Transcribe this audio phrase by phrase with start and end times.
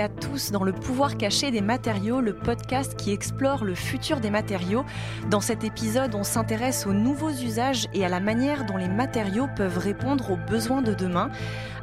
[0.00, 4.30] à tous dans Le pouvoir caché des matériaux, le podcast qui explore le futur des
[4.30, 4.84] matériaux.
[5.30, 9.48] Dans cet épisode, on s'intéresse aux nouveaux usages et à la manière dont les matériaux
[9.56, 11.30] peuvent répondre aux besoins de demain.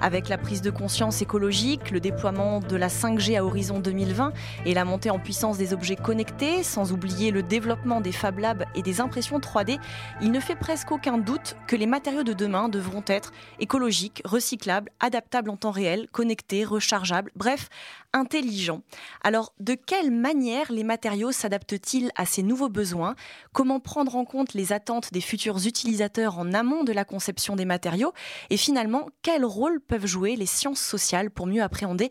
[0.03, 4.33] Avec la prise de conscience écologique, le déploiement de la 5G à horizon 2020
[4.65, 8.65] et la montée en puissance des objets connectés, sans oublier le développement des Fab Labs
[8.73, 9.77] et des impressions 3D,
[10.19, 14.89] il ne fait presque aucun doute que les matériaux de demain devront être écologiques, recyclables,
[14.99, 17.69] adaptables en temps réel, connectés, rechargeables, bref,
[18.13, 18.81] intelligent.
[19.23, 23.15] Alors, de quelle manière les matériaux s'adaptent-ils à ces nouveaux besoins?
[23.53, 27.65] Comment prendre en compte les attentes des futurs utilisateurs en amont de la conception des
[27.65, 28.13] matériaux?
[28.49, 32.09] Et finalement, quel rôle peuvent jouer les sciences sociales pour mieux appréhender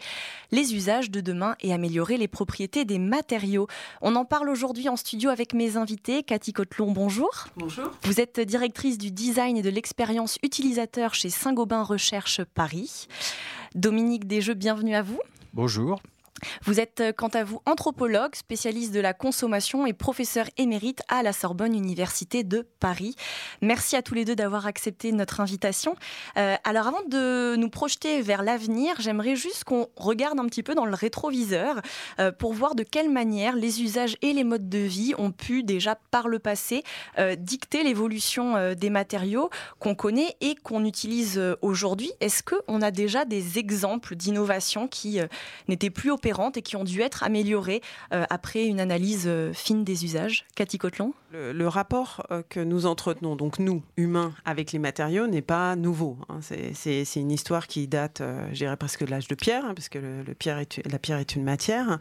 [0.51, 3.69] les usages de demain et améliorer les propriétés des matériaux
[4.03, 6.23] On en parle aujourd'hui en studio avec mes invités.
[6.23, 7.31] Cathy Cotelon, bonjour.
[7.57, 7.91] Bonjour.
[8.03, 13.09] Vous êtes directrice du design et de l'expérience utilisateur chez Saint-Gobain Recherche Paris.
[13.75, 15.21] Dominique Desjeux, bienvenue à vous.
[15.55, 16.03] Bonjour.
[16.65, 21.23] Vous êtes euh, quant à vous anthropologue, spécialiste de la consommation et professeur émérite à
[21.23, 23.15] la Sorbonne Université de Paris.
[23.61, 25.97] Merci à tous les deux d'avoir accepté notre invitation.
[26.37, 30.75] Euh, alors avant de nous projeter vers l'avenir, j'aimerais juste qu'on regarde un petit peu
[30.75, 31.81] dans le rétroviseur
[32.19, 35.63] euh, pour voir de quelle manière les usages et les modes de vie ont pu
[35.63, 36.83] déjà par le passé
[37.39, 42.11] dicter l'évolution des matériaux qu'on connaît et qu'on utilise aujourd'hui.
[42.21, 45.19] Est-ce qu'on a déjà des exemples d'innovations qui
[45.69, 49.85] n'étaient plus opérationnelles et qui ont dû être améliorées euh, après une analyse euh, fine
[49.85, 50.47] des usages.
[50.55, 55.43] Cathy Cotelon le, rapport euh, que nous entretenons, donc nous, humains, avec les matériaux, n'est
[55.43, 56.19] pas nouveau.
[56.29, 56.41] Hein.
[56.41, 58.21] C'est une histoire qui date,
[58.51, 62.01] je dirais presque de l'âge de pierre, hein, est, la pierre est une matière.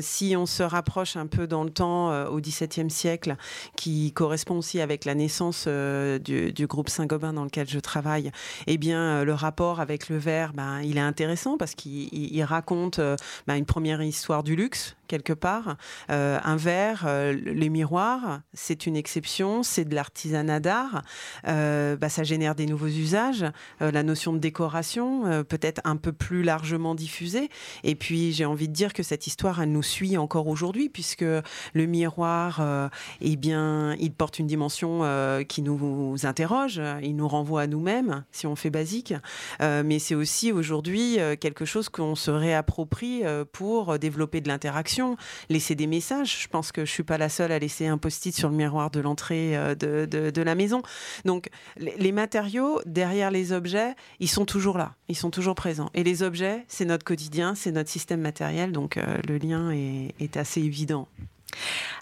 [0.00, 3.36] si on se rapproche un peu dans le temps, au XVIIe siècle,
[3.76, 8.32] qui correspond aussi avec la naissance du, groupe Saint-Gobain dans lequel je travaille,
[8.66, 13.00] eh bien, le rapport avec le verre, ben, il est intéressant parce qu'il raconte
[13.46, 15.76] ben, une première histoire du luxe quelque part.
[16.10, 21.02] Euh, un verre, euh, les miroirs, c'est une exception, c'est de l'artisanat d'art.
[21.46, 23.44] Euh, bah, ça génère des nouveaux usages.
[23.80, 27.48] la notion de décoration peut-être un peu plus largement diffusée.
[27.84, 31.22] Et puis j'ai envie de dire que cette histoire, elle nous suit encore aujourd'hui puisque
[31.22, 32.90] le miroir,
[33.20, 35.02] eh bien, il porte une dimension
[35.48, 39.14] qui nous interroge, il nous renvoie à nous-mêmes si on fait basique.
[39.60, 45.16] mais c'est aussi aujourd'hui quelque chose qu'on se réapproprie pour développer de l'interaction
[45.48, 46.42] laisser des messages.
[46.42, 48.90] Je pense que je suis pas la seule à laisser un post-it sur le miroir
[48.90, 50.82] de l'entrée euh, de, la maison.
[51.24, 55.90] Donc les matériaux derrière les objets, ils sont toujours là, ils sont toujours présents.
[55.94, 60.36] Et les objets, c'est notre quotidien, c'est notre système matériel, donc euh, le lien est
[60.36, 61.08] assez évident.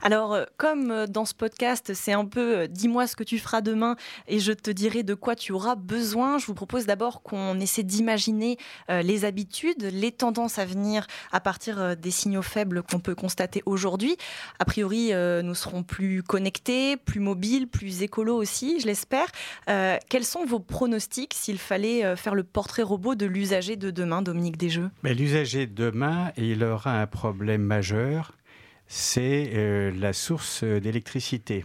[0.03, 3.39] Alors, euh, comme euh, dans ce podcast, c'est un peu euh, dis-moi ce que tu
[3.39, 3.97] feras demain
[4.29, 7.83] et je te dirai de quoi tu auras besoin, je vous propose d'abord qu'on essaie
[7.83, 13.63] d'imaginer les habitudes, les tendances à venir à partir des signaux faibles qu'on peut constater
[13.67, 14.17] aujourd'hui.
[14.59, 15.13] A priori,
[15.43, 19.27] nous serons plus connectés, plus mobiles, plus écolos aussi, je l'espère.
[19.67, 24.57] quels sont vos pronostics s'il fallait faire le portrait robot de l'usager de demain, Dominique
[24.57, 24.91] Desjeux?
[25.03, 28.33] L'usager de demain, il aura un problème majeur
[28.87, 31.65] c'est euh, la source d'électricité.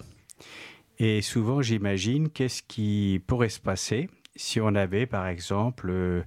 [1.00, 6.22] Et souvent, j'imagine qu'est-ce qui pourrait se passer si on avait, par exemple, euh,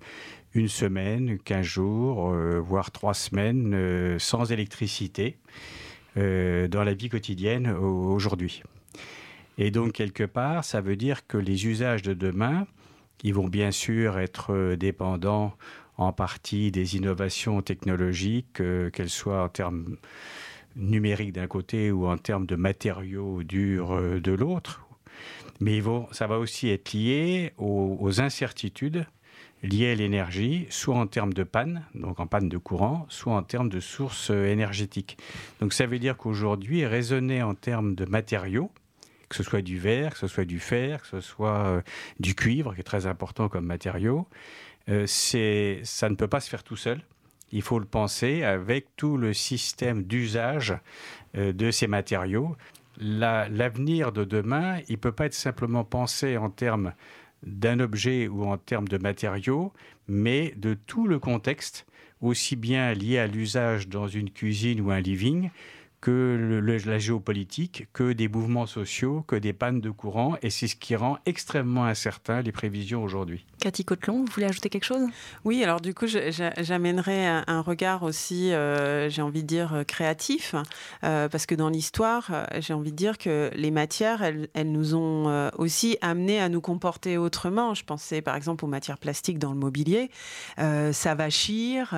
[0.55, 5.39] une semaine, quinze jours, euh, voire trois semaines sans électricité
[6.15, 8.63] dans la vie quotidienne aujourd'hui.
[9.57, 12.67] Et donc, quelque part, ça veut dire que les usages de demain,
[13.23, 15.57] ils vont bien sûr être dépendants
[15.97, 18.61] en partie des innovations technologiques,
[18.93, 19.97] qu'elles soient en termes
[20.77, 24.87] numérique d'un côté ou en termes de matériaux durs euh, de l'autre.
[25.61, 29.07] Mais ça va aussi être lié aux, incertitudes
[29.63, 33.45] liées à l'énergie, soit en termes de panne, donc en panne de courant, soit en
[33.45, 35.19] termes de sources euh, énergétiques.
[35.61, 38.73] Donc ça veut dire qu'aujourd'hui, raisonner en termes de matériaux,
[39.29, 41.83] que ce soit du verre, que ce soit du fer, que ce soit euh,
[42.19, 44.27] du cuivre, qui est très important comme matériau,
[44.89, 47.01] ça ne peut pas se faire tout seul
[47.53, 50.75] il faut le penser avec tout le système d'usage
[51.37, 52.57] euh, de ces matériaux.
[52.99, 56.93] L'avenir de demain, il ne peut pas être simplement pensé en termes
[57.43, 59.73] d'un objet ou en termes de matériaux,
[60.09, 61.87] mais de tout le contexte,
[62.21, 65.51] aussi bien lié à l'usage dans une cuisine ou un living
[66.03, 70.75] que la géopolitique, que des mouvements sociaux, que des pannes de courant, et c'est ce
[70.75, 73.47] qui rend extrêmement incertain les prévisions aujourd'hui.
[73.61, 75.07] Cathy Cotelon, vous voulez ajouter quelque chose?
[75.45, 80.57] Oui, alors du coup, j'amènerai un, regard aussi, euh, j'ai envie de dire, euh, créatif,
[81.05, 85.51] euh, parce que dans l'histoire, j'ai envie de dire que les matières, elles, nous ont
[85.57, 87.75] aussi amené à nous comporter autrement.
[87.75, 90.11] Je pensais par exemple aux matières plastiques dans le mobilier,
[90.57, 91.95] s'avachir,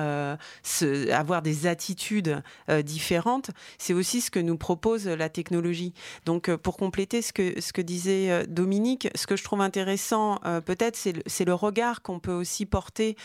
[1.11, 2.43] avoir des attitudes
[2.83, 3.49] différentes.
[3.79, 5.93] C'est aussi ce que nous propose la technologie.
[6.25, 9.61] Donc, euh, pour compléter ce que, ce que disait euh, Dominique, ce que je trouve
[9.61, 13.15] intéressant, euh, peut-être, c'est le, regard qu'on peut aussi porter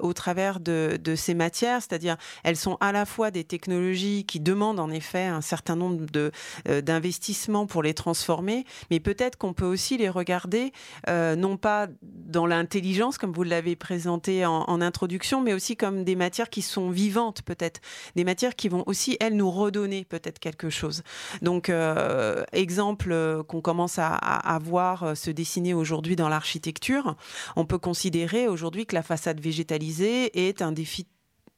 [0.00, 4.80] au travers de, ces matières, c'est-à-dire elles sont à la fois des technologies qui demandent
[4.80, 6.06] en effet un certain nombre
[6.80, 10.72] d'investissements pour les transformer, mais peut-être qu'on peut aussi les regarder
[11.06, 16.16] non pas dans l'intelligence, comme vous l'avez présenté en, en introduction, mais aussi comme des
[16.16, 17.80] matières qui sont vivantes, peut-être,
[18.16, 21.02] des matières qui vont aussi, elles, nous redonner peut-être quelque chose.
[21.42, 27.16] Donc, euh, exemple euh, qu'on commence à, voir euh, se dessiner aujourd'hui dans l'architecture,
[27.56, 31.06] on peut considérer aujourd'hui que la façade végétalisée est un défi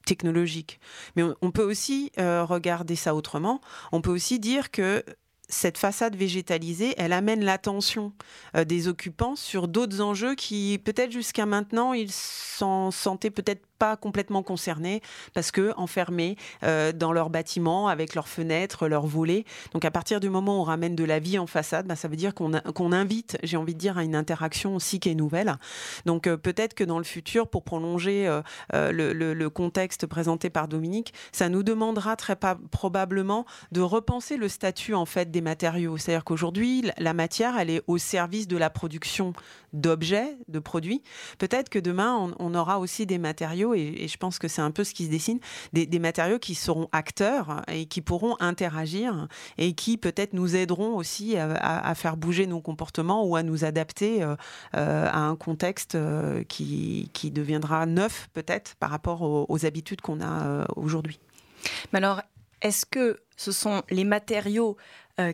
[0.06, 0.80] technologique.
[1.16, 3.60] Mais on, peut aussi regarder ça autrement.
[3.90, 5.02] On peut aussi dire que
[5.48, 8.12] cette façade végétalisée, elle amène l'attention
[8.54, 14.42] des occupants sur d'autres enjeux qui, peut-être jusqu'à maintenant, ils s'en sentaient peut-être pas complètement
[14.42, 15.02] concernés
[15.34, 19.44] parce que enfermés euh, dans leur bâtiment avec leurs fenêtres, leurs volets.
[19.72, 22.08] Donc à partir du moment où on ramène de la vie en façade, bah, ça
[22.08, 25.56] veut dire qu'on invite, j'ai envie de dire, à une interaction aussi qui est nouvelle.
[26.04, 28.26] Donc euh, peut-être que dans le futur, pour prolonger
[28.74, 32.36] euh, le, contexte présenté par Dominique, ça nous demandera très
[32.70, 35.96] probablement de repenser le statut en fait des matériaux.
[35.96, 39.32] C'est-à-dire qu'aujourd'hui, la matière, elle est au service de la production
[39.76, 41.02] d'objets, de produits.
[41.38, 44.84] Peut-être que demain, on aura aussi des matériaux et, je pense que c'est un peu
[44.84, 45.38] ce qui se dessine,
[45.72, 49.28] des, matériaux qui seront acteurs et qui pourront interagir
[49.58, 54.22] et qui peut-être nous aideront aussi à, faire bouger nos comportements ou à nous adapter
[54.22, 54.36] euh,
[54.74, 60.66] euh, à un contexte euh, qui, deviendra neuf peut-être par rapport aux, habitudes qu'on a
[60.76, 61.18] aujourd'hui.
[61.92, 62.22] Mais alors,
[62.62, 64.76] est-ce que ce sont les matériaux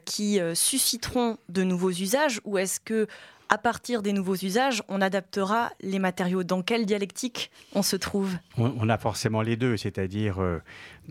[0.04, 3.06] qui susciteront de nouveaux usages ou est-ce que
[3.52, 6.42] à partir des nouveaux usages, on adaptera les matériaux.
[6.42, 8.34] Dans quelle dialectique on se trouve?
[8.56, 10.62] On, a forcément les deux, c'est-à-dire, euh,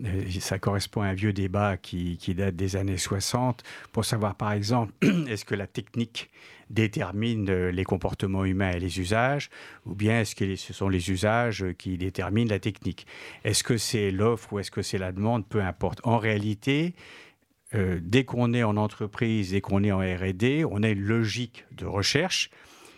[0.04, 3.62] euh, ça correspond à un vieux débat qui, date des années 60,
[3.92, 4.92] pour savoir par exemple,
[5.28, 6.30] est-ce que la technique
[6.68, 9.48] détermine euh, les comportements humains et les usages,
[9.86, 13.06] ou bien est-ce que ce sont les usages qui déterminent la technique?
[13.44, 15.46] Est-ce que c'est l'offre ou est-ce que c'est la demande?
[15.46, 16.00] Peu importe.
[16.02, 16.96] En réalité,
[17.74, 21.64] euh, dès qu'on est en entreprise et qu'on est en RD, on a une logique
[21.72, 22.50] de recherche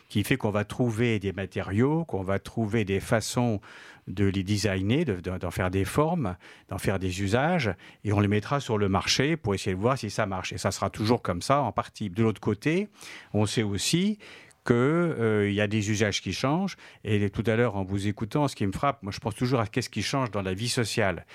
[0.09, 3.61] qui fait qu'on va trouver des matériaux, qu'on va trouver des façons
[4.06, 6.37] de les designer, d'en faire des formes,
[6.69, 7.75] d'en faire des usages,
[8.05, 10.53] et on les mettra sur le marché pour essayer de voir si ça marche.
[10.53, 12.11] Et ça sera toujours comme ça en partie.
[12.11, 12.88] De l'autre côté,
[13.32, 14.19] on sait aussi
[14.67, 16.77] qu'il euh, y a des usages qui changent.
[17.05, 19.61] Et tout à l'heure, en vous écoutant, ce qui me frappe, moi je pense toujours
[19.61, 21.27] à qu'est-ce qui change dans la vie sociale.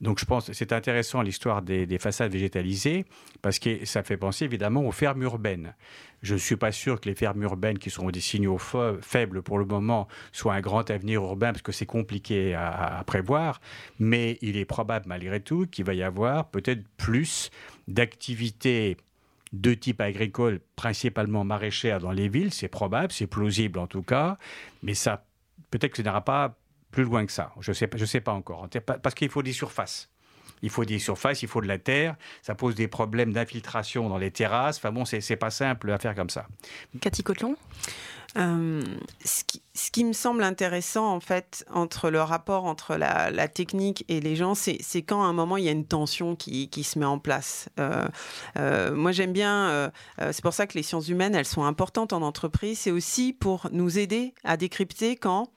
[0.00, 3.06] Donc je pense que c'est intéressant l'histoire des, façades végétalisées
[3.40, 5.74] parce que ça fait penser évidemment aux fermes urbaines.
[6.22, 8.58] Je ne suis pas sûr que les fermes urbaines qui sont des signaux
[9.00, 13.60] faibles pour le moment soient un grand avenir urbain parce que c'est compliqué à, prévoir,
[13.98, 17.50] mais il est probable malgré tout qu'il va y avoir peut-être plus
[17.88, 18.96] d'activités
[19.52, 24.36] de type agricole, principalement maraîchère dans les villes, c'est probable, c'est plausible en tout cas,
[24.82, 25.24] mais ça
[25.70, 26.56] peut-être que ce n'aura pas
[26.90, 27.52] plus loin que ça.
[27.60, 28.68] Je ne sais, je sais pas encore.
[29.02, 30.10] Parce qu'il faut des surfaces.
[30.62, 32.16] Il faut des surfaces, il faut de la terre.
[32.42, 34.78] Ça pose des problèmes d'infiltration dans les terrasses.
[34.78, 36.46] Enfin bon, c'est pas simple à faire comme ça.
[37.00, 37.56] Cathy Cotelon?
[38.38, 38.82] Euh,
[39.24, 44.36] ce, qui, me semble intéressant, en fait, entre le rapport entre la, technique et les
[44.36, 47.18] gens, c'est quand à un moment il y a une tension qui, se met en
[47.18, 47.70] place.
[47.78, 48.06] Euh,
[48.58, 52.22] euh, moi, j'aime bien, c'est pour ça que les sciences humaines, elles sont importantes en
[52.22, 52.80] entreprise.
[52.80, 55.48] C'est aussi pour nous aider à décrypter quand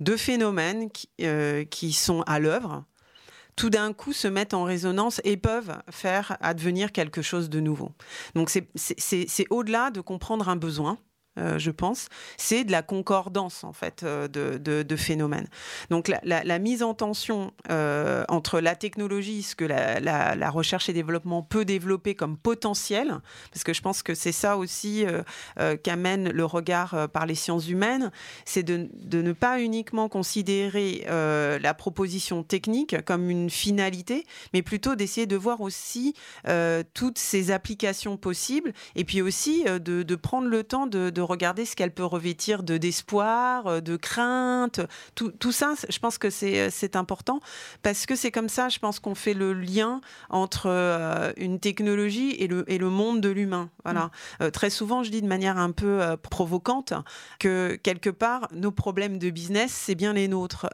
[0.00, 2.84] deux phénomènes qui, sont à l'œuvre
[3.56, 7.92] tout d'un coup se mettent en résonance et peuvent faire advenir quelque chose de nouveau.
[8.34, 10.98] Donc c'est au-delà de comprendre un besoin,
[11.36, 15.48] euh, je pense, c'est de la concordance en fait euh, de, phénomènes.
[15.90, 21.42] Donc la, mise en tension euh, entre la technologie, ce que la, recherche et développement
[21.42, 23.18] peut développer comme potentiel,
[23.50, 25.04] parce que je pense que c'est ça aussi
[25.82, 28.12] qu'amène le regard par les sciences humaines,
[28.44, 35.26] c'est de, ne pas uniquement considérer la proposition technique comme une finalité, mais plutôt d'essayer
[35.26, 36.14] de voir aussi
[36.94, 41.92] toutes ces applications possibles, et puis aussi de, prendre le temps de regarder ce qu'elle
[41.92, 44.80] peut revêtir de d'espoir, de crainte.
[45.14, 47.40] Tout, tout, ça, je pense que c'est important
[47.82, 50.00] parce que c'est comme ça, je pense qu'on fait le lien
[50.30, 53.70] entre une technologie et le, et le monde de l'humain.
[53.84, 54.10] Voilà.
[54.40, 54.50] Mm.
[54.50, 56.92] très souvent, je dis de manière un peu provocante
[57.38, 60.66] que quelque part, nos problèmes de business, c'est bien les nôtres.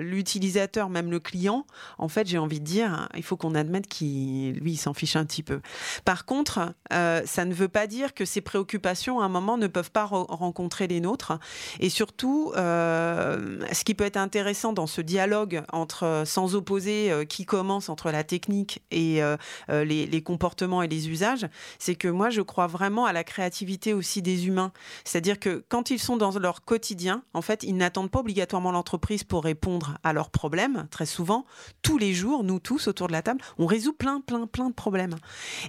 [0.00, 1.66] L'utilisateur, même le client,
[1.98, 5.16] en fait, j'ai envie de dire, il faut qu'on admette qu'il, lui, il s'en fiche
[5.16, 5.60] un petit peu.
[6.04, 9.66] Par contre, euh, ça ne veut pas dire que ces préoccupations, à un moment, ne
[9.66, 11.32] peuvent pas rencontrer les nôtres.
[11.80, 17.24] Et surtout, euh, ce qui peut être intéressant dans ce dialogue entre, sans opposer, euh,
[17.24, 19.20] qui commence entre la technique et
[19.68, 21.46] les, les, comportements et les usages,
[21.78, 24.72] c'est que moi, je crois vraiment à la créativité aussi des humains.
[25.04, 29.24] C'est-à-dire que quand ils sont dans leur quotidien, en fait, ils n'attendent pas obligatoirement l'entreprise
[29.24, 30.86] pour répondre à leurs problèmes.
[30.90, 31.44] Très souvent,
[31.82, 34.74] tous les jours, nous tous autour de la table, on résout plein, plein, plein de
[34.74, 35.16] problèmes.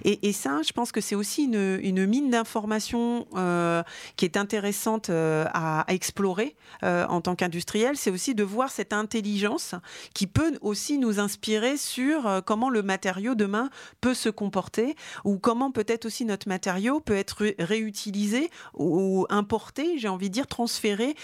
[0.04, 3.82] Et, ça, je pense que c'est aussi une, mine d'informations euh,
[4.16, 7.96] qui est intéressante euh, à, explorer euh, en tant qu'industriel.
[7.96, 9.74] C'est aussi de voir cette intelligence
[10.14, 13.70] qui peut aussi nous inspirer sur comment le matériau demain
[14.00, 20.08] peut se comporter ou comment peut-être aussi notre matériau peut être réutilisé ou importé, j'ai
[20.08, 21.14] envie de dire, transféré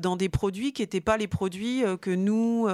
[0.00, 2.68] dans des produits qui n'étaient pas les produits que nous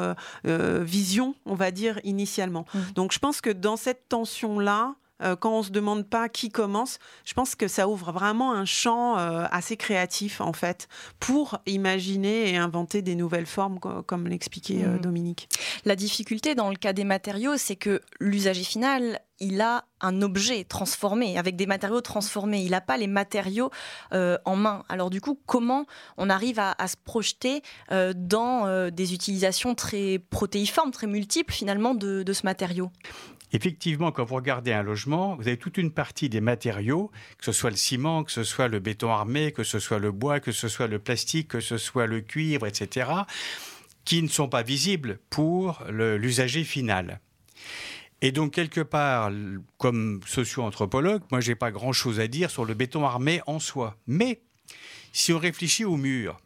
[0.44, 2.66] visions, on va dire, initialement.
[2.74, 2.78] Mmh.
[2.94, 4.94] Donc je pense que dans cette tension-là,
[5.24, 8.64] euh, quand on se demande pas qui commence, je pense que ça ouvre vraiment un
[8.64, 10.88] champ euh, assez créatif en fait
[11.18, 15.00] pour imaginer et inventer des nouvelles formes, comme l'expliquait euh, mmh.
[15.00, 15.48] Dominique.
[15.84, 20.62] La difficulté dans le cas des matériaux, c'est que l'usager final il a un objet
[20.62, 22.62] transformé, avec des matériaux transformés.
[22.62, 23.68] Il n'a pas les matériaux
[24.12, 24.84] en main.
[24.88, 31.08] Alors du coup, comment on arrive à, se projeter dans des utilisations très protéiformes, très
[31.08, 32.92] multiples finalement de, de ce matériau?
[33.54, 37.52] Effectivement, quand vous regardez un logement, vous avez toute une partie des matériaux, que ce
[37.52, 40.50] soit le ciment, que ce soit le béton armé, que ce soit le bois, que
[40.50, 43.08] ce soit le plastique, que ce soit le cuivre, etc.,
[44.04, 47.20] qui ne sont pas visibles pour l'usager final.
[48.22, 49.30] Et donc, quelque part,
[49.78, 53.96] comme socio-anthropologue, moi, j'ai pas grand-chose à dire sur le béton armé en soi.
[54.08, 54.40] Mais
[55.12, 56.40] si on réfléchit au mur,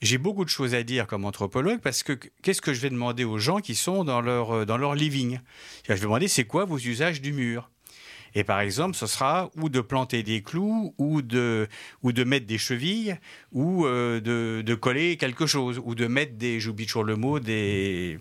[0.00, 3.24] j'ai beaucoup de choses à dire comme anthropologue parce que qu'est-ce que je vais demander
[3.24, 5.40] aux gens qui sont dans leur, euh, dans leur living?
[5.84, 7.70] Je vais demander c'est quoi vos usages du mur?
[8.34, 11.68] Et par exemple, ce sera ou de planter des clous, ou de,
[12.02, 13.16] ou de mettre des chevilles,
[13.52, 17.40] ou euh, de, de, coller quelque chose, ou de mettre des, j'oublie toujours le mot,
[17.40, 18.20] des,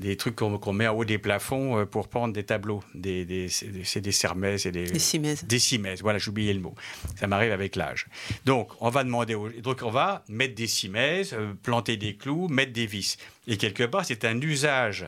[0.00, 2.82] des trucs qu'on met en haut des plafonds euh, pour pendre des tableaux.
[2.94, 4.84] Des, c'est des cermèses et des...
[4.84, 5.44] Des cimaises.
[5.44, 6.74] Des cimaises, voilà, j'oubliais le mot.
[7.16, 8.06] Ça m'arrive avec l'âge.
[8.46, 9.36] Donc, on va demander...
[9.62, 13.18] Donc, on va mettre des cimaises, euh, planter des clous, mettre des vis.
[13.46, 15.06] Et quelque part, c'est un usage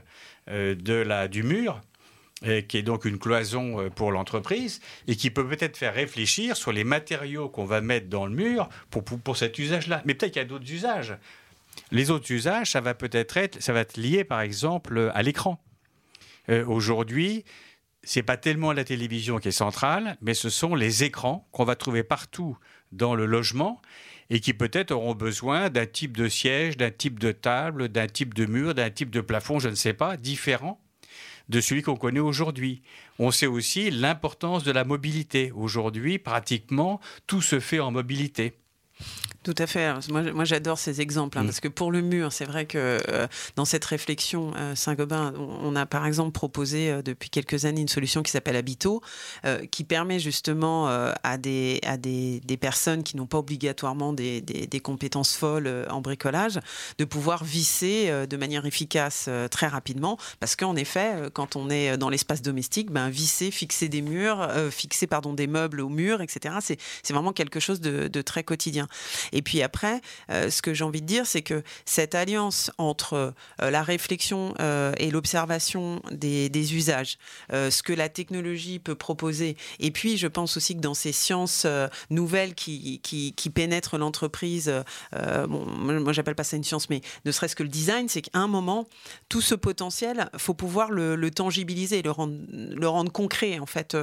[0.49, 1.81] euh, de la, du mur
[2.67, 6.83] qui est donc une cloison pour l'entreprise et qui peut peut-être faire réfléchir sur les
[6.83, 10.03] matériaux qu'on va mettre dans le mur pour, pour, pour cet usage-là.
[10.05, 11.17] Mais peut-être qu'il y a d'autres usages.
[11.91, 15.63] Les autres usages, ça va peut-être être, ça va être lié par exemple à l'écran.
[16.49, 17.45] Euh, aujourd'hui,
[18.03, 21.77] c'est pas tellement la télévision qui est centrale, mais ce sont les écrans qu'on va
[21.77, 22.59] trouver partout
[22.91, 23.81] dans le logement
[24.31, 28.35] et qui peut-être auront besoin d'un type de siège, d'un type de table, d'un type
[28.35, 30.81] de mur, d'un type de plafond, je ne sais pas, différent
[31.49, 32.83] de celui qu'on connaît aujourd'hui.
[33.19, 35.53] On sait aussi l'importance de la mobilité.
[35.53, 38.55] Aujourd'hui, pratiquement, tout se fait en mobilité.
[39.43, 39.93] Tout à fait.
[40.09, 41.47] Moi, moi j'adore ces exemples, hein, mm.
[41.47, 45.75] parce que pour le mur, c'est vrai que euh, dans cette réflexion, euh, Saint-Gobain, on,
[45.75, 49.03] a par exemple proposé euh, depuis quelques années une solution qui s'appelle Habito,
[49.71, 54.67] qui permet justement à, des, à des, des personnes qui n'ont pas obligatoirement des, des,
[54.67, 56.61] des, compétences folles en bricolage
[56.99, 62.09] de pouvoir visser de manière efficace très rapidement, parce qu'en effet, quand on est dans
[62.09, 67.13] l'espace domestique, ben, visser, fixer des murs, fixer pardon, des meubles au mur, etc., c'est
[67.13, 68.89] vraiment quelque chose de, de très quotidien.
[69.33, 73.35] Et puis après, euh, ce que j'ai envie de dire, c'est que cette alliance entre
[73.63, 77.19] euh, la réflexion euh, et l'observation des, usages,
[77.51, 81.67] ce que la technologie peut proposer, et puis je pense aussi que dans ces sciences
[82.11, 83.01] nouvelles qui,
[83.55, 84.73] pénètrent l'entreprise,
[85.13, 88.39] bon, moi j'appelle pas ça une science, mais ne serait-ce que le design, c'est qu'à
[88.39, 88.87] un moment,
[89.29, 92.11] tout ce potentiel, faut pouvoir le, tangibiliser, le
[92.89, 93.97] rendre concret en fait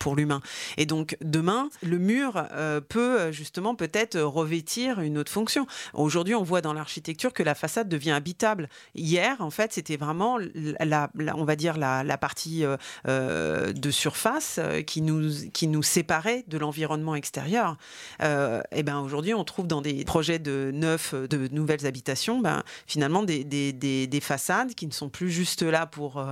[0.00, 0.40] pour l'humain.
[0.76, 2.44] Et donc demain, le mur
[2.88, 5.66] peut justement peut-être revêtir revêtir une autre fonction.
[5.92, 8.68] Aujourd'hui, on voit dans l'architecture que la façade devient habitable.
[8.94, 10.38] Hier, en fait, c'était vraiment,
[10.80, 12.76] la, on va dire, la, partie euh,
[13.08, 17.76] euh, de surface euh, qui nous, qui nous séparait de l'environnement extérieur.
[18.20, 23.22] et ben aujourd'hui, on trouve dans des projets de neufs, de nouvelles habitations, ben, finalement
[23.22, 26.24] des, des, des, façades qui ne sont plus juste là pour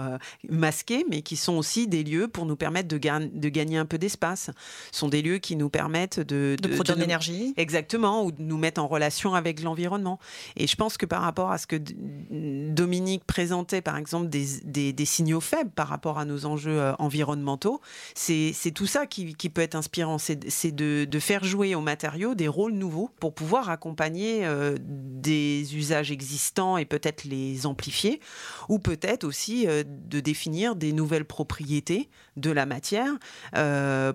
[0.48, 3.98] masquer, mais qui sont aussi des lieux pour nous permettre de, de gagner un peu
[3.98, 4.50] d'espace.
[4.92, 7.54] Ce sont des lieux qui nous permettent de, de, produire de l'énergie.
[7.56, 10.18] Exactement, ou de nous mettre en relation avec l'environnement.
[10.56, 15.40] Et je pense que par rapport à ce que Dominique présentait, par exemple, des, signaux
[15.40, 17.80] faibles par rapport à nos enjeux euh, environnementaux,
[18.14, 20.18] c'est tout ça qui, peut être inspirant.
[20.18, 26.10] C'est de, faire jouer aux matériaux des rôles nouveaux pour pouvoir accompagner euh, des usages
[26.10, 28.20] existants et peut-être les amplifier,
[28.68, 33.12] ou peut-être aussi euh, de définir des nouvelles propriétés de la matière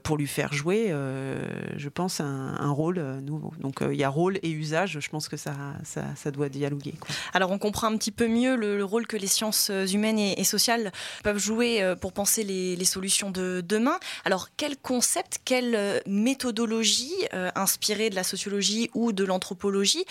[0.04, 0.94] pour lui faire jouer,
[1.76, 3.54] je pense, un, un rôle nouveau.
[3.60, 6.94] Donc il y a rôle et usage, je pense que ça, ça, ça doit dialoguer.
[7.34, 10.92] Alors on comprend un petit peu mieux le, rôle que les sciences humaines et, sociales
[11.24, 14.00] peuvent jouer euh, pour penser les, solutions de demain.
[14.24, 20.06] Alors quel concept, quelle euh, méthodologie euh, inspirée de la sociologie ou de l'anthropologie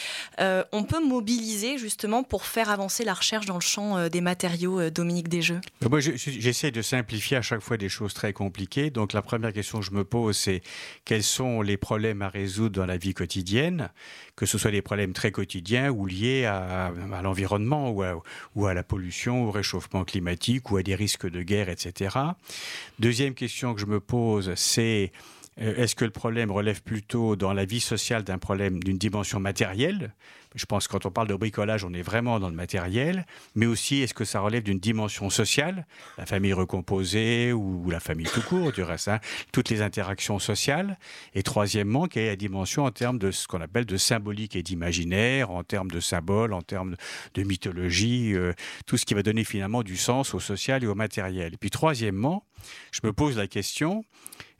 [0.72, 5.28] on peut mobiliser justement pour faire avancer la recherche dans le champ des matériaux, Dominique
[5.28, 5.60] Desjeux?
[5.88, 8.90] Moi j'essaie de simplifier à chaque fois des choses très compliquées.
[8.90, 10.62] Donc la première question que je me pose c'est
[11.04, 13.75] quels sont les problèmes à résoudre dans la vie quotidienne?
[14.34, 16.92] Que ce soit des problèmes très quotidiens ou liés à,
[17.22, 18.20] l'environnement ou à,
[18.54, 22.16] ou à, la pollution, au réchauffement climatique ou à des risques de guerre, etc.
[22.98, 25.12] Deuxième question que je me pose, c'est
[25.60, 29.40] euh, est-ce que le problème relève plutôt dans la vie sociale d'un problème d'une dimension
[29.40, 30.12] matérielle
[30.56, 33.66] je pense que quand on parle de bricolage, on est vraiment dans le matériel, mais
[33.66, 35.86] aussi est-ce que ça relève d'une dimension sociale,
[36.18, 39.20] la famille recomposée ou la famille tout court, du reste, hein,
[39.52, 40.98] toutes les interactions sociales.
[41.34, 44.62] Et troisièmement, quelle est la dimension en termes de ce qu'on appelle de symbolique et
[44.62, 46.96] d'imaginaire, en termes de symboles, en termes
[47.34, 48.52] de mythologie, euh,
[48.86, 51.54] tout ce qui va donner finalement du sens au social et au matériel.
[51.54, 52.44] Et puis troisièmement,
[52.92, 54.04] je me pose la question,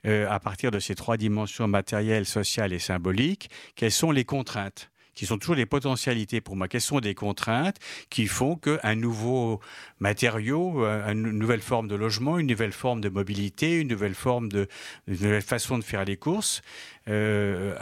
[0.05, 4.91] euh, à partir de ces trois dimensions matérielles, sociales et symboliques, quelles sont les contraintes?
[5.17, 6.67] Qui sont toujours des potentialités pour moi.
[6.67, 7.77] Quelles sont des contraintes
[8.11, 9.59] qui font qu'un nouveau
[9.99, 14.47] matériau, euh, une nouvelle forme de logement, une nouvelle forme de mobilité, une nouvelle forme
[14.47, 14.67] de,
[15.07, 16.61] nouvelle façon de faire les courses,
[17.07, 17.75] euh,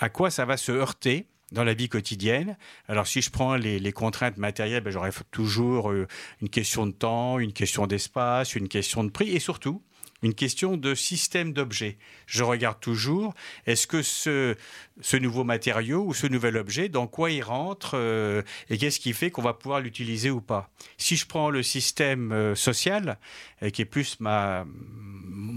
[0.00, 2.56] à quoi ça va se heurter dans la vie quotidienne?
[2.88, 6.08] Alors si je prends les, contraintes matérielles, ben, j'aurai toujours euh,
[6.40, 9.82] une question de temps, une question d'espace, une question de prix et surtout
[10.22, 11.98] une question de système d'objets.
[12.26, 13.34] Je regarde toujours,
[13.66, 14.54] est-ce que ce,
[15.00, 19.12] ce nouveau matériau ou ce nouvel objet, dans quoi il rentre euh, et qu'est-ce qui
[19.12, 20.70] fait qu'on va pouvoir l'utiliser ou pas?
[20.96, 23.18] Si je prends le système euh, social,
[23.62, 24.64] euh, qui est plus ma,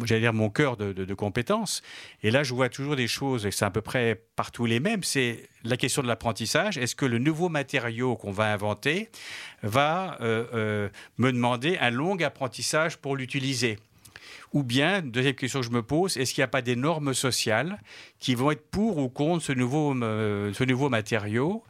[0.04, 1.84] j'allais dire mon cœur de, de, compétences,
[2.23, 5.04] et là je vois toujours des choses, et c'est à peu près partout les mêmes,
[5.04, 6.80] c'est la question de l'apprentissage.
[6.80, 9.10] Est-ce que le nouveau matériau qu'on va inventer
[9.63, 13.78] va me demander un long apprentissage pour l'utiliser?
[14.55, 17.13] Ou bien, deuxième question que je me pose, est-ce qu'il n'y a pas des normes
[17.13, 17.77] sociales
[18.19, 21.61] qui vont être pour ou contre ce nouveau, euh, ce nouveau matériau?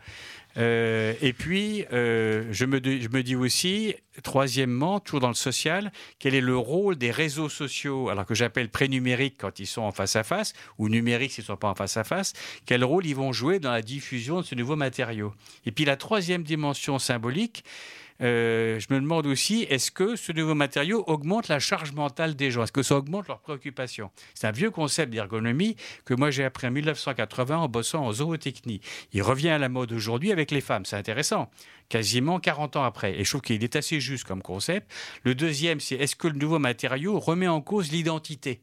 [0.58, 5.92] Euh, et puis, euh, je, me, je, me, dis aussi, troisièmement, toujours dans le social,
[6.20, 9.92] quel est le rôle des réseaux sociaux, alors que j'appelle pré-numériques quand ils sont en
[9.92, 12.34] face à face, ou numériques s'ils ne sont pas en face à face,
[12.68, 15.34] quel rôle ils vont jouer dans la diffusion de ce nouveau matériau?
[15.66, 17.66] Et puis la troisième dimension symbolique,
[18.22, 22.52] euh, je me demande aussi, est-ce que ce nouveau matériau augmente la charge mentale des
[22.52, 22.64] gens?
[22.64, 24.10] Est-ce que ça augmente leurs préoccupations?
[24.34, 25.76] C'est un vieux concept d'ergonomie
[26.06, 28.82] que moi j'ai appris en 1980 en bossant en zootechnie.
[29.12, 31.50] Il revient à la mode aujourd'hui avec les femmes, c'est intéressant,
[31.90, 33.20] quasiment 40 ans après.
[33.20, 34.92] Et je trouve qu'il est assez juste comme concept.
[35.24, 38.62] Le deuxième, c'est est-ce que le nouveau matériau remet en cause l'identité?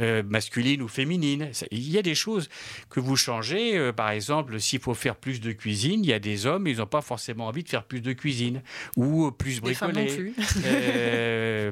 [0.00, 1.50] Euh, masculine ou féminine.
[1.70, 2.48] Il y a des choses
[2.88, 3.76] que vous changez.
[3.76, 6.78] Euh, par exemple, s'il faut faire plus de cuisine, il y a des hommes, ils
[6.78, 8.62] n'ont pas forcément envie de faire plus de cuisine
[8.96, 10.32] ou plus bricoler.
[10.64, 11.70] Euh,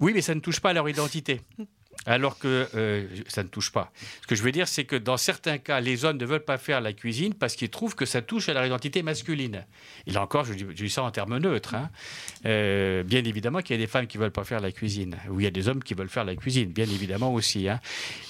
[0.00, 1.40] oui, mais ça ne touche pas à leur identité
[2.06, 3.92] alors que euh, ça ne touche pas.
[4.22, 6.58] Ce que je veux dire, c'est que dans certains cas, les hommes ne veulent pas
[6.58, 9.66] faire la cuisine parce qu'ils trouvent que ça touche à leur identité masculine.
[10.06, 11.74] Et là encore, je, dis ça en termes neutres.
[11.74, 11.90] Hein.
[12.46, 15.16] Euh, bien évidemment qu'il y a des femmes qui ne veulent pas faire la cuisine,
[15.28, 17.68] ou il y a des hommes qui veulent faire la cuisine, bien évidemment aussi.
[17.68, 17.80] Hein.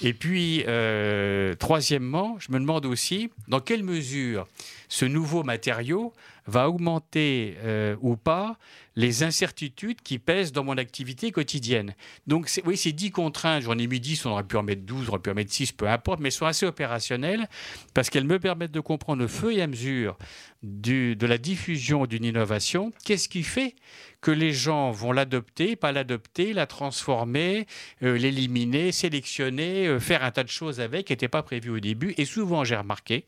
[0.01, 4.47] Et puis, euh, troisièmement, je me demande aussi dans quelle mesure
[4.89, 6.13] ce nouveau matériau
[6.51, 8.57] va augmenter euh, ou pas
[8.95, 11.95] les incertitudes qui pèsent dans mon activité quotidienne.
[12.27, 15.07] Donc, oui, ces 10 contraintes, j'en ai mis 10, on aurait pu en mettre 12,
[15.07, 17.47] on aurait pu en mettre 6, peu importe, mais elles sont assez opérationnelles
[17.93, 20.17] parce qu'elles me permettent de comprendre au feu et à mesure
[20.61, 23.75] du, de la diffusion d'une innovation, qu'est-ce qui fait
[24.19, 27.65] que les gens vont l'adopter, pas l'adopter, la transformer,
[28.03, 31.79] euh, l'éliminer, sélectionner, euh, faire un tas de choses avec qui n'étaient pas prévues au
[31.79, 32.13] début.
[32.17, 33.25] Et souvent, j'ai remarqué,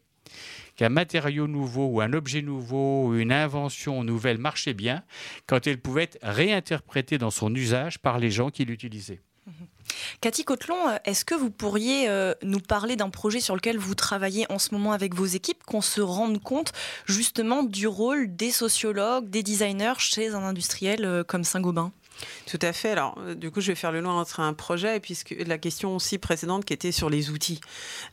[0.75, 5.03] qu'un matériau nouveau ou un objet nouveau ou une invention nouvelle marchait bien
[5.47, 9.21] quand elle pouvait être réinterprétée dans son usage par les gens qui l'utilisaient.
[10.21, 14.45] Cathy Cotelon, est-ce que vous pourriez euh, nous parler d'un projet sur lequel vous travaillez
[14.49, 16.71] en ce moment avec vos équipes, qu'on se rende compte
[17.05, 21.91] justement du rôle des sociologues, des designers chez un industriel euh, comme Saint-Gobain?
[22.45, 22.91] Tout à fait.
[22.91, 25.95] Alors, du coup, je vais faire le lien entre un projet et puisque la question
[25.95, 27.61] aussi précédente qui était sur les outils.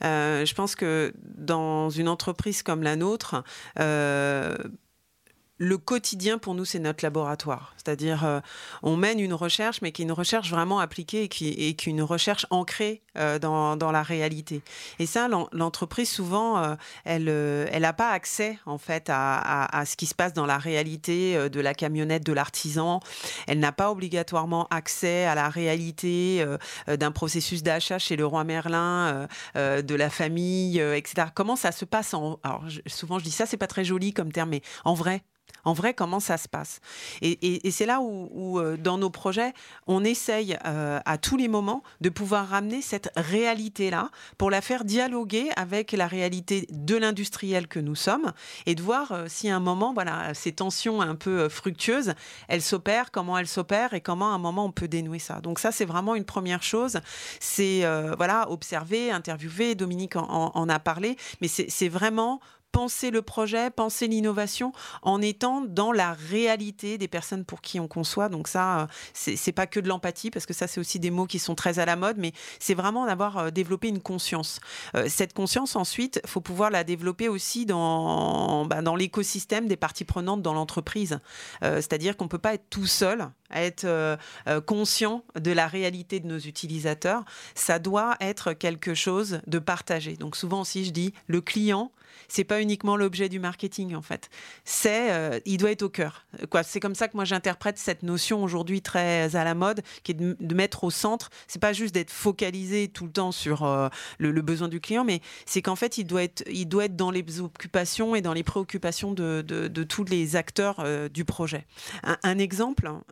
[0.02, 3.42] je pense que dans une entreprise comme la nôtre,
[5.60, 7.74] le quotidien pour nous, c'est notre laboratoire.
[7.76, 8.40] C'est-à-dire, euh,
[8.82, 12.00] on mène une recherche, mais qui est une recherche vraiment appliquée et qui est une
[12.00, 14.62] recherche ancrée euh, dans, la réalité.
[14.98, 20.06] Et ça, l'entreprise, souvent, euh, elle elle n'a pas accès, en fait, à, ce qui
[20.06, 23.00] se passe dans la réalité de la camionnette de l'artisan.
[23.46, 26.44] Elle n'a pas obligatoirement accès à la réalité
[26.88, 31.28] d'un processus d'achat chez le roi Merlin, de la famille, etc.
[31.34, 32.14] Comment ça se passe.
[32.14, 35.22] Alors, souvent, je dis ça, c'est pas très joli comme terme, mais en vrai,
[35.64, 36.80] en vrai, comment ça se passe?
[37.22, 39.52] Et, c'est là où, euh, dans nos projets,
[39.86, 44.84] on essaye euh, à tous les moments de pouvoir ramener cette réalité-là pour la faire
[44.84, 48.32] dialoguer avec la réalité de l'industriel que nous sommes
[48.66, 52.14] et de voir euh, si à un moment, voilà, ces tensions un peu fructueuses,
[52.48, 55.40] elles s'opèrent, comment elles s'opèrent et comment à un moment on peut dénouer ça.
[55.40, 57.00] Donc ça, c'est vraiment une première chose.
[57.38, 57.84] C'est
[58.16, 59.74] voilà, observer, interviewer.
[59.74, 62.40] Dominique en a parlé, mais c'est vraiment
[62.72, 67.88] penser le projet, penser l'innovation en étant dans la réalité des personnes pour qui on
[67.88, 68.28] conçoit.
[68.28, 71.26] Donc ça, euh, c'est pas que de l'empathie parce que ça, c'est aussi des mots
[71.26, 74.60] qui sont très à la mode, mais c'est vraiment d'avoir euh, développé une conscience.
[74.94, 80.04] Euh, cette conscience, ensuite, faut pouvoir la développer aussi dans, bah, dans l'écosystème des parties
[80.04, 81.18] prenantes dans l'entreprise.
[81.62, 84.18] C'est-à-dire qu'on peut pas être tout seul à être
[84.66, 87.24] conscient de la réalité de nos utilisateurs.
[87.54, 90.16] Ça doit être quelque chose de partagé.
[90.16, 91.90] Donc souvent aussi, je dis, le client,
[92.28, 94.30] c'est pas uniquement l'objet du marketing en fait.
[94.64, 96.26] C'est, euh, il doit être au cœur.
[96.64, 100.14] C'est comme ça que moi j'interprète cette notion aujourd'hui très à la mode, qui est
[100.14, 101.30] de, mettre au centre.
[101.46, 105.20] C'est pas juste d'être focalisé tout le temps sur euh, le, besoin du client, mais
[105.46, 108.42] c'est qu'en fait il doit être, il doit être dans les occupations et dans les
[108.42, 109.42] préoccupations de,
[109.88, 111.66] tous les acteurs euh, du projet.
[112.22, 113.02] Un, exemple hein,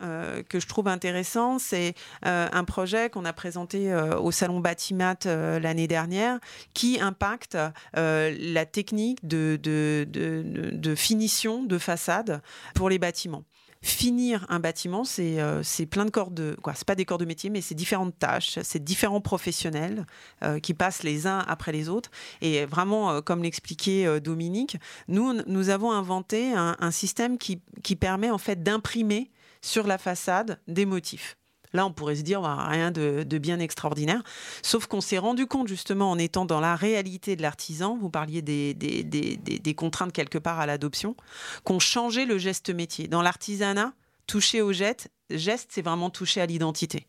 [0.49, 6.39] que je trouve intéressant, c'est un projet qu'on a présenté au salon Batimat l'année dernière,
[6.73, 7.59] qui impacte
[7.95, 12.43] la technique de, finition de façade
[12.75, 13.45] pour les bâtiments.
[13.81, 16.57] Finir un bâtiment, c'est euh, plein de corps de.
[16.63, 20.05] Quoi, c'est pas des corps de métier, mais c'est différentes tâches, c'est différents professionnels
[20.43, 22.11] euh, qui passent les uns après les autres.
[22.41, 27.95] Et vraiment, euh, comme l'expliquait Dominique, nous, nous avons inventé un, un système qui, qui
[27.95, 29.31] permet en fait d'imprimer
[29.63, 31.37] sur la façade des motifs.
[31.73, 34.23] Là, on pourrait se dire, bah, rien de, bien extraordinaire.
[34.63, 38.43] Sauf qu'on s'est rendu compte, justement, en étant dans la réalité de l'artisan, vous parliez
[38.43, 41.17] des, contraintes quelque part à l'adoption,
[41.65, 43.09] qu'on changeait le geste métier.
[43.09, 43.93] Dans l'artisanat,
[44.27, 47.07] toucher au geste, c'est vraiment toucher à l'identité.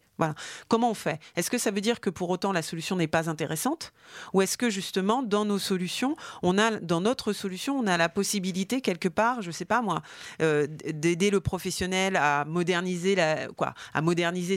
[0.68, 1.20] Comment on fait?
[1.36, 3.94] Est-ce que ça veut dire que pour autant la solution n'est pas intéressante?
[4.34, 8.10] Ou est-ce que justement dans nos solutions, on a dans notre solution, on a la
[8.10, 10.02] possibilité quelque part, je ne sais pas moi,
[10.42, 13.18] euh, d'aider le professionnel à moderniser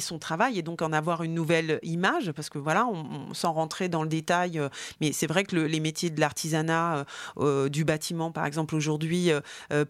[0.00, 2.32] son travail et donc en avoir une nouvelle image?
[2.32, 2.88] Parce que voilà,
[3.32, 4.68] sans rentrer dans le détail, euh,
[5.00, 7.04] mais c'est vrai que les métiers de l'artisanat,
[7.38, 9.30] euh, du bâtiment par exemple aujourd'hui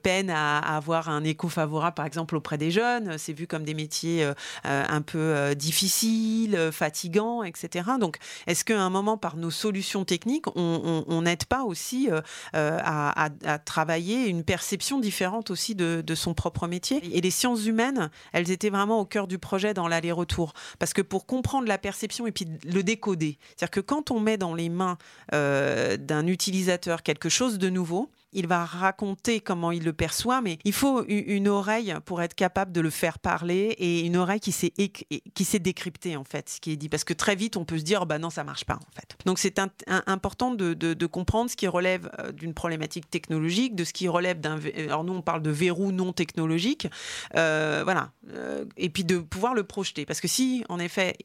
[0.02, 3.16] peinent à, à, avoir un écho favorable par exemple auprès des jeunes.
[3.18, 4.30] C'est vu comme des métiers
[4.64, 7.90] un peu difficile, euh, fatigant, etc.
[7.98, 12.20] Donc, est-ce qu'à un moment, par nos solutions techniques, on n'aide pas aussi euh,
[12.54, 13.30] euh, à,
[13.64, 17.00] travailler une perception différente aussi de, son propre métier?
[17.16, 20.52] Et les sciences humaines, elles étaient vraiment au cœur du projet dans l'aller-retour.
[20.78, 24.36] Parce que pour comprendre la perception et puis le décoder, c'est-à-dire que quand on met
[24.36, 24.98] dans les mains
[25.30, 30.72] d'un utilisateur quelque chose de nouveau, il va raconter comment il le perçoit, mais il
[30.72, 34.70] faut une oreille pour être capable de le faire parler et une oreille qui sait,
[34.70, 36.88] qui décrypter en fait ce qui est dit.
[36.88, 39.16] Parce que très vite, on peut se dire, bah non, ça marche pas en fait.
[39.24, 44.08] Donc c'est important de, comprendre ce qui relève euh, d'une problématique technologique, de ce qui
[44.08, 44.58] relève d'un...
[44.78, 46.88] Alors nous, on parle de verrou non technologique.
[47.36, 48.12] Euh, voilà.
[48.30, 50.06] Euh, et puis de pouvoir le projeter.
[50.06, 51.16] Parce que si, en effet,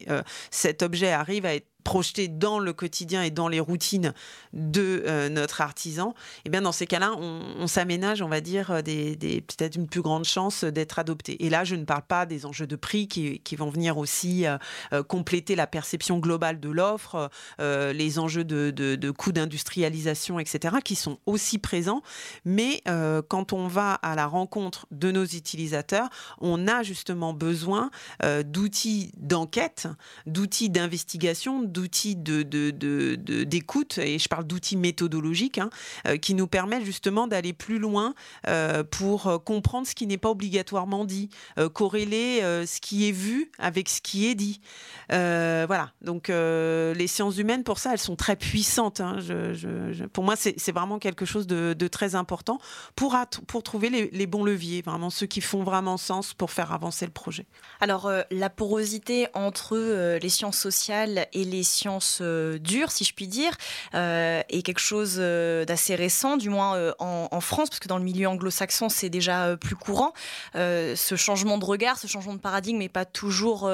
[0.51, 4.13] cet objet arrive à être projeté dans le quotidien et dans les routines
[4.52, 8.82] de euh, notre artisan, eh bien dans ces cas-là, on, s'aménage, on va dire, euh,
[8.82, 9.15] des,
[9.47, 11.45] peut-être une plus grande chance d'être adopté.
[11.45, 15.02] Et là, je ne parle pas des enjeux de prix qui, vont venir aussi euh,
[15.04, 21.19] compléter la perception globale de l'offre, les enjeux de, de, coûts d'industrialisation, etc., qui sont
[21.26, 22.02] aussi présents.
[22.43, 22.84] Mais
[23.30, 27.89] quand on va à la rencontre de nos utilisateurs, on a justement besoin
[28.43, 29.88] d'outils d'enquête,
[30.26, 35.69] d'outils d'investigation, d'outils d'écoute, et je parle d'outils méthodologiques, hein,
[36.21, 38.13] qui nous permettent justement d'aller plus loin
[38.91, 41.29] pour comprendre ce qui n'est pas obligatoirement dit,
[41.73, 44.59] corréler ce qui est vu avec ce qui est dit.
[45.09, 49.01] voilà, donc les sciences humaines, pour ça, elles sont très puissantes.
[49.01, 49.17] Hein.
[50.13, 52.59] pour moi, c'est vraiment quelque chose de, très important
[52.95, 53.15] pour,
[53.47, 57.11] pour trouver les, bons leviers, vraiment ceux qui font vraiment sens pour faire avancer le
[57.11, 57.45] projet.
[57.79, 63.03] Alors, euh, la porosité entre euh, les sciences sociales et les sciences euh, dures, si
[63.03, 63.53] je puis dire,
[63.93, 68.89] est quelque chose d'assez récent, du moins en, France, parce que dans le milieu anglo-saxon,
[68.89, 70.13] c'est déjà plus courant.
[70.53, 73.69] ce changement de regard, ce changement de paradigme n'est pas toujours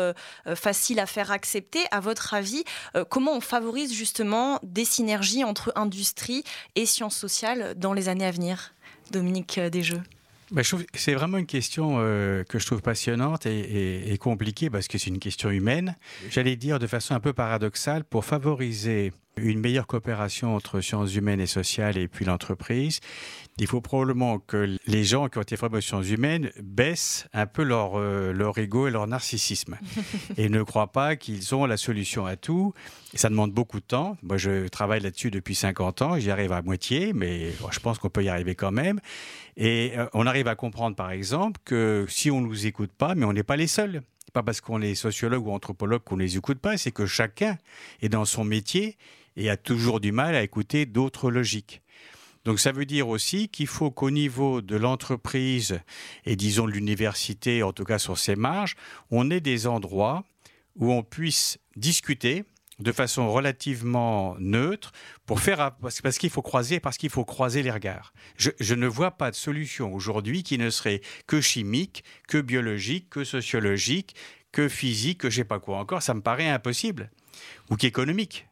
[0.55, 1.79] facile à faire accepter.
[1.91, 2.63] À votre avis,
[3.09, 6.43] comment on favorise justement des synergies entre industrie
[6.75, 8.73] et sciences sociales dans les années à venir?
[9.11, 10.03] Dominique Desjeux
[10.53, 10.61] bah,
[10.93, 15.19] c'est vraiment une question euh, que je trouve passionnante et, compliquée parce que c'est une
[15.19, 15.97] question humaine.
[16.29, 21.39] J'allais dire de façon un peu paradoxale, pour favoriser une meilleure coopération entre sciences humaines
[21.39, 22.99] et sociales et puis l'entreprise,
[23.57, 27.45] il faut probablement que les gens qui ont été formés aux sciences humaines baissent un
[27.45, 29.77] peu leur, euh, leur ego et leur narcissisme
[30.37, 32.73] et ne croient pas qu'ils ont la solution à tout.
[33.13, 34.17] Et ça demande beaucoup de temps.
[34.23, 36.19] Moi, je travaille là-dessus depuis 50 ans.
[36.19, 38.99] J'y arrive à moitié, mais je pense qu'on peut y arriver quand même.
[39.55, 43.13] Et euh, on arrive à comprendre, par exemple, que si on ne nous écoute pas,
[43.13, 44.01] mais on n'est pas les seuls
[44.33, 47.57] pas parce qu'on est sociologue ou anthropologue qu'on ne les écoute pas, c'est que chacun
[48.01, 48.97] est dans son métier
[49.35, 51.81] et a toujours du mal à écouter d'autres logiques.
[52.45, 55.79] Donc ça veut dire aussi qu'il faut qu'au niveau de l'entreprise
[56.25, 58.75] et disons de l'université, en tout cas sur ses marges,
[59.11, 60.25] on ait des endroits
[60.75, 62.43] où on puisse discuter
[62.79, 64.91] de façon relativement neutre
[65.25, 68.13] pour faire parce qu'il faut croiser parce qu'il faut croiser les regards.
[68.35, 73.23] Je, ne vois pas de solution aujourd'hui qui ne serait que chimique, que biologique, que
[73.23, 74.15] sociologique,
[74.51, 76.01] que physique, que je sais pas quoi encore.
[76.01, 77.11] Ça me paraît impossible
[77.69, 78.47] ou qu'économique.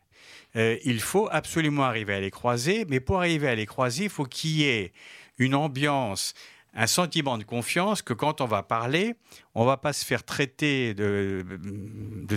[0.56, 4.10] Euh, il faut absolument arriver à les croiser, mais pour arriver à les croiser, il
[4.10, 4.92] faut qu'il y ait
[5.38, 6.34] une ambiance,
[6.74, 9.16] un sentiment de confiance que quand on va parler,
[9.56, 11.46] on va pas se faire traiter de,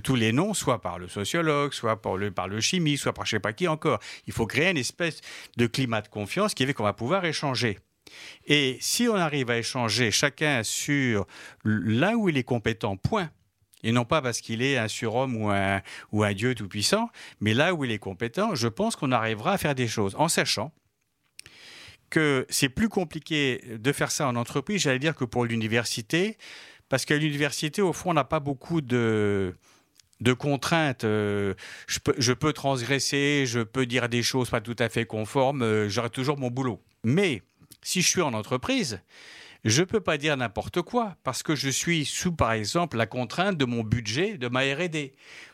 [0.03, 3.27] tous les noms, soit par le sociologue, soit par le, par le chimiste, soit par
[3.27, 3.99] je sais pas qui encore.
[4.27, 5.21] Il faut créer une espèce
[5.57, 7.79] de climat de confiance qui fait qu'on va pouvoir échanger.
[8.47, 11.27] Et si on arrive à échanger chacun sur
[11.65, 13.31] là où il est compétent, point,
[13.85, 17.55] et non pas parce qu'il est un surhomme ou un, ou un dieu tout-puissant, mais
[17.55, 20.73] là où il est compétent, je pense qu'on arrivera à faire des choses en sachant
[22.11, 26.39] que c'est plus compliqué de faire ça en entreprise, j'allais dire, que pour l'université,
[26.89, 29.55] parce qu'à l'université, au fond, on n'a pas beaucoup de
[30.21, 31.05] de contraintes.
[31.05, 31.55] Euh,
[31.87, 36.11] je, peux, transgresser, je peux dire des choses pas tout à fait conformes, euh, j'aurai
[36.11, 36.81] toujours mon boulot.
[37.03, 37.43] Mais
[37.83, 39.01] si je suis en entreprise,
[39.65, 43.07] je ne peux pas dire n'importe quoi parce que je suis sous, par exemple, la
[43.07, 45.13] contrainte de mon budget de ma RD,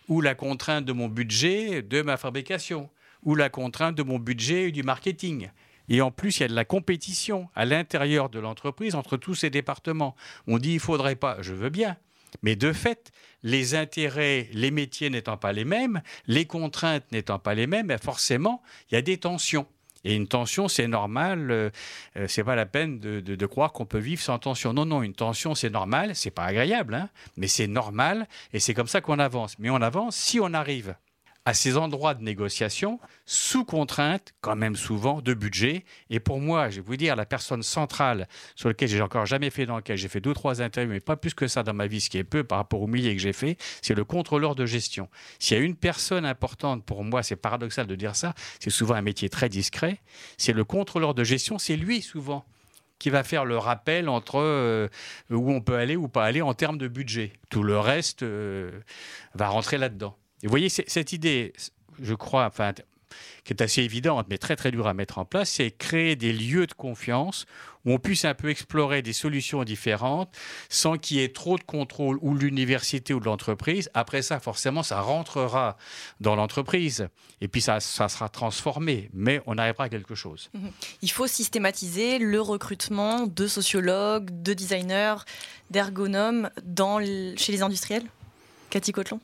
[0.08, 2.90] ou la contrainte de mon budget de ma fabrication,
[3.22, 5.50] ou la contrainte de mon budget du marketing.
[5.88, 9.34] Et en plus, il y a de la compétition à l'intérieur de l'entreprise entre tous
[9.34, 10.16] ces départements.
[10.46, 11.96] On dit il faudrait pas, je veux bien.
[12.42, 13.10] Mais de fait,
[13.42, 17.98] les intérêts, les métiers n'étant pas les mêmes, les contraintes n'étant pas les mêmes, ben
[17.98, 19.66] forcément, il y a des tensions.
[20.04, 21.50] Et une tension, c'est normal.
[21.50, 21.70] Euh,
[22.16, 24.72] euh, c'est pas la peine de, croire qu'on peut vivre sans tension.
[24.72, 26.14] Non, non, une tension, c'est normal.
[26.14, 28.26] C'est pas agréable, hein, mais c'est normal.
[28.52, 29.58] Et c'est comme ça qu'on avance.
[29.58, 30.94] Mais on avance si on arrive
[31.44, 35.84] à ces endroits de négociation sous contrainte, quand même souvent, de budget.
[36.10, 39.50] Et pour moi, je vais vous dire, la personne centrale sur laquelle j'ai encore jamais
[39.50, 42.00] fait d'enquête, j'ai fait deux, trois interviews, mais pas plus que ça dans ma vie,
[42.00, 44.66] ce qui est peu par rapport au milliers que j'ai fait, c'est le contrôleur de
[44.66, 45.08] gestion.
[45.38, 48.94] S'il y a une personne importante pour moi, c'est paradoxal de dire ça, c'est souvent
[48.94, 50.00] un métier très discret,
[50.36, 52.44] c'est le contrôleur de gestion, c'est lui souvent
[52.98, 54.88] qui va faire le rappel entre euh,
[55.30, 57.32] où on peut aller ou pas aller en termes de budget.
[57.48, 58.70] Tout le reste euh,
[59.34, 60.16] va rentrer là-dedans.
[60.42, 61.52] Vous voyez, cette idée,
[62.00, 62.50] je crois,
[63.44, 66.32] qui est assez évidente, mais très très dure à mettre en place, c'est créer des
[66.32, 67.46] lieux de confiance
[67.84, 70.34] où on puisse un peu explorer des solutions différentes
[70.68, 73.90] sans qu'il y ait trop de contrôle ou l'université ou de l'entreprise.
[73.94, 75.76] Après ça, forcément, ça rentrera
[76.20, 77.08] dans l'entreprise
[77.40, 80.50] et puis ça, sera transformé, mais on arrivera à quelque chose.
[80.52, 80.70] Mhm.
[81.02, 85.16] Il faut systématiser le recrutement de sociologues, de designers,
[85.70, 86.50] d'ergonomes
[87.36, 88.04] chez les industriels?
[88.68, 89.20] Cathy Cotelon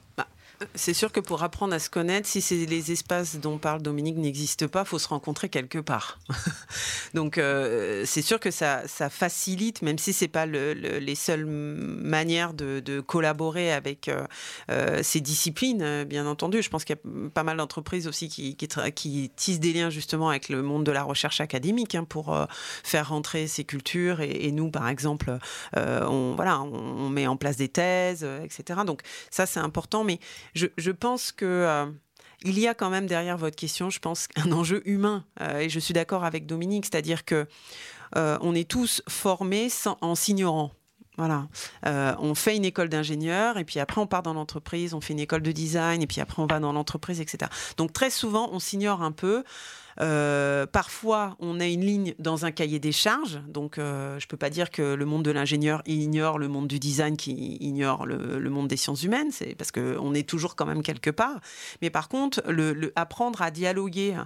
[0.75, 4.69] c'est sûr que pour apprendre à se connaître, si les espaces dont parle Dominique n'existent
[4.69, 6.19] pas, faut se rencontrer quelque part.
[7.14, 13.01] Donc euh, c'est sûr que ça, facilite, même si c'est pas les seules manières de,
[13.07, 14.27] collaborer avec euh,
[14.71, 16.62] euh, ces disciplines, bien entendu.
[16.62, 20.31] Je pense qu'il y a pas mal d'entreprises aussi qui, qui, tissent des liens justement
[20.31, 22.37] avec le monde de la recherche académique hein, pour
[22.83, 24.21] faire rentrer ces cultures.
[24.21, 25.38] Et, nous, par exemple,
[25.75, 28.81] on, voilà, on, met en place des thèses, etc.
[28.87, 30.05] Donc ça, c'est important.
[30.05, 30.19] Mais
[30.57, 31.87] je, pense que euh,
[32.42, 35.25] il y a quand même derrière votre question, je pense, un enjeu humain.
[35.59, 37.47] et je suis d'accord avec Dominique, c'est-à-dire que
[38.14, 39.69] on est tous formés
[40.01, 40.73] en s'ignorant.
[41.87, 45.12] Euh, on fait une école d'ingénieur et puis après on part dans l'entreprise, on fait
[45.12, 47.51] une école de design et puis après on va dans l'entreprise, etc.
[47.77, 49.45] Donc très souvent on s'ignore un peu.
[50.01, 53.41] Euh, parfois, on a une ligne dans un cahier des charges.
[53.49, 56.69] Donc, euh, je ne peux pas dire que le monde de l'ingénieur ignore le monde
[56.69, 59.31] du design qui ignore le, monde des sciences humaines.
[59.31, 61.41] C'est parce qu'on est toujours quand même quelque part.
[61.83, 62.43] Mais par contre,
[62.95, 64.17] apprendre à dialoguer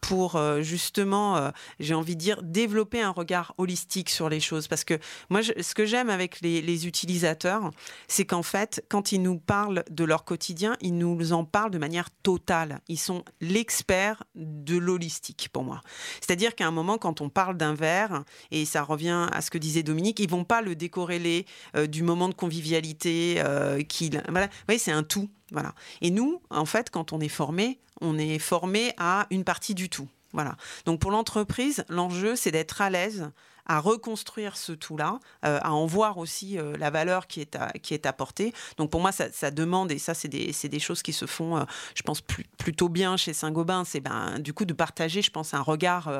[0.00, 4.68] pour euh, justement, j'ai envie de dire, développer un regard holistique sur les choses.
[4.68, 7.70] Parce que moi, ce que j'aime avec les utilisateurs,
[8.08, 11.78] c'est qu'en fait, quand ils nous parlent de leur quotidien, ils nous en parlent de
[11.78, 12.80] manière totale.
[12.88, 15.19] Ils sont l'expert de l'holistique
[15.52, 15.80] pour moi.
[16.20, 19.58] C'est-à-dire qu'à un moment, quand on parle d'un verre, et ça revient à ce que
[19.58, 24.22] disait Dominique, ils vont pas le décorréler euh, du moment de convivialité euh, qu'il.
[24.28, 24.48] Voilà.
[24.68, 25.28] Vous c'est un tout.
[25.52, 25.74] Voilà.
[26.00, 29.88] Et nous, en fait, quand on est formé, on est formé à une partie du
[29.88, 30.08] tout.
[30.32, 30.56] Voilà.
[30.86, 33.30] Donc pour l'entreprise, l'enjeu, c'est d'être à l'aise
[33.70, 37.94] à reconstruire ce tout-là, euh, à en voir aussi euh, la valeur qui est, qui
[37.94, 38.52] est apportée.
[38.78, 41.62] Donc pour moi, ça, demande, et ça, c'est des, des, choses qui se font, euh,
[41.94, 42.20] je pense,
[42.58, 46.10] plutôt bien chez Saint-Gobain, c'est ben, du coup de partager, je pense, un regard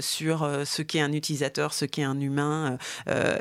[0.00, 2.78] sur ce qu'est un utilisateur, ce qu'est un humain.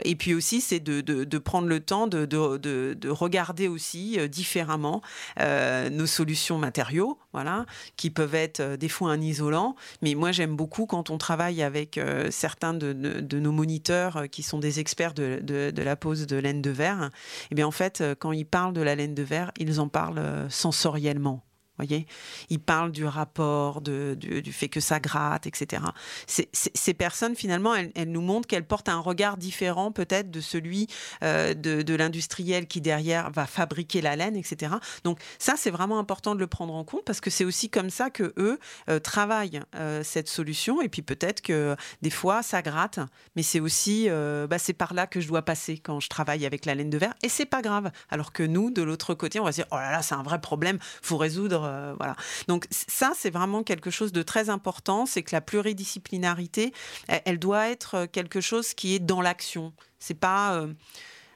[0.05, 5.01] et puis aussi, c'est de, de, prendre le temps de, de regarder aussi différemment
[5.39, 7.65] nos solutions matériaux, voilà,
[7.97, 9.75] qui peuvent être des fois un isolant.
[10.01, 14.43] Mais moi, j'aime beaucoup quand on travaille avec certains de, de nos moniteurs euh, qui
[14.43, 17.07] sont des experts de, la pose de laine de verre, et
[17.51, 19.87] eh bien en fait, euh, quand ils parlent de la laine de verre, ils en
[19.87, 21.43] parlent euh, sensoriellement
[21.85, 22.05] voyez
[22.49, 25.83] Ils parlent du rapport, du, fait que ça gratte, etc.
[26.27, 30.87] ces personnes, finalement, elles, nous montrent qu'elles portent un regard différent peut-être de celui
[31.23, 34.73] euh, de, l'industriel qui, derrière, va fabriquer la laine, etc.
[35.03, 37.89] Donc ça, c'est vraiment important de le prendre en compte parce que c'est aussi comme
[37.89, 40.81] ça que eux euh, travaillent euh, cette solution.
[40.81, 42.99] Et puis peut-être que des fois, ça gratte,
[43.35, 46.65] mais c'est aussi, bah, c'est par là que je dois passer quand je travaille avec
[46.65, 47.13] la laine de verre.
[47.23, 47.91] Et c'est pas grave.
[48.09, 50.23] Alors que nous, de l'autre côté, on va se dire, oh là là, c'est un
[50.23, 52.15] vrai problème, faut résoudre euh, voilà.
[52.47, 56.73] Donc ça, c'est vraiment quelque chose de très important, c'est que la pluridisciplinarité,
[57.07, 59.73] elle, doit être quelque chose qui est dans l'action.
[59.99, 60.73] C'est pas euh,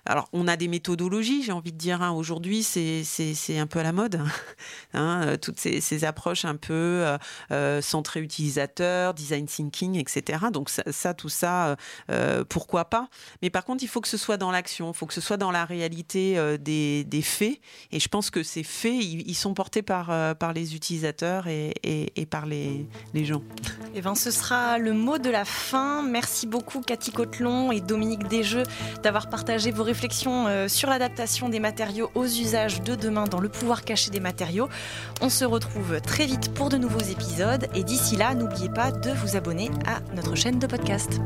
[0.07, 2.03] alors, on a des méthodologies, j'ai envie de dire.
[2.03, 2.11] Hein.
[2.11, 4.21] Aujourd'hui, c'est un peu à la mode.
[4.93, 7.17] Hein, euh, toutes ces, approches un peu euh,
[7.51, 10.45] euh, centrées utilisateurs, design thinking, etc.
[10.53, 11.75] Donc, ça, tout ça,
[12.47, 13.09] pourquoi pas?
[13.41, 15.35] Mais par contre, il faut que ce soit dans l'action, il faut que ce soit
[15.35, 17.59] dans la réalité des, faits.
[17.91, 22.45] Et je pense que ces faits, ils, sont portés par, par les utilisateurs et, par
[22.45, 23.41] les, les gens.
[23.93, 26.03] Et eh ben, ce sera le mot de la fin.
[26.03, 28.63] Merci beaucoup, Cathy Cotelon et Dominique Desjeux,
[29.03, 33.39] d'avoir partagé vos réflexions réflexion euh, sur l'adaptation des matériaux aux usages de demain dans
[33.39, 34.67] le pouvoir caché des matériaux.
[35.21, 39.11] On se retrouve très vite pour de nouveaux épisodes et d'ici là, n'oubliez pas de
[39.11, 41.21] vous abonner à notre chaîne de podcast.